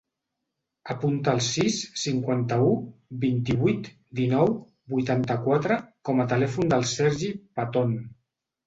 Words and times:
Apunta 0.93 1.35
el 1.37 1.41
sis, 1.47 1.77
cinquanta-u, 2.05 2.73
vint-i-vuit, 3.27 3.93
dinou, 4.23 4.53
vuitanta-quatre 4.97 5.81
com 6.11 6.27
a 6.27 6.31
telèfon 6.35 6.75
del 6.75 6.91
Sergi 6.97 7.33
Paton. 7.61 7.99